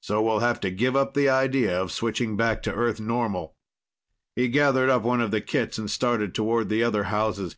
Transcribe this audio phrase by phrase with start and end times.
[0.00, 3.54] So we'll have to give up the idea of switching back to Earth normal."
[4.34, 7.54] He gathered up one of the kits and started toward the other houses.